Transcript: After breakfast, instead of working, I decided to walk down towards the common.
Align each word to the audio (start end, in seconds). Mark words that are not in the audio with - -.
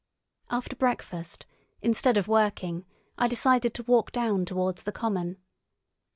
After 0.49 0.75
breakfast, 0.75 1.45
instead 1.83 2.17
of 2.17 2.27
working, 2.27 2.85
I 3.19 3.27
decided 3.27 3.75
to 3.75 3.83
walk 3.83 4.11
down 4.11 4.45
towards 4.45 4.81
the 4.81 4.91
common. 4.91 5.37